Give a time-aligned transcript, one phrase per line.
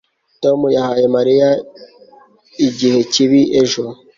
[0.43, 1.49] tom yahaye mariya
[2.67, 3.83] igihe kibi ejo